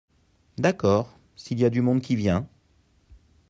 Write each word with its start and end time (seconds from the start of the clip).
D'accord, 0.57 1.15
s'il 1.35 1.59
y 1.59 1.63
a 1.65 1.69
du 1.69 1.83
monde 1.83 2.01
qui 2.01 2.15
vient. 2.15 2.49